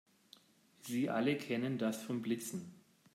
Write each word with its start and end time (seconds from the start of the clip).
Sie 0.81 1.11
alle 1.11 1.37
kennen 1.37 1.77
das 1.77 2.01
von 2.01 2.23
Blitzen. 2.23 2.73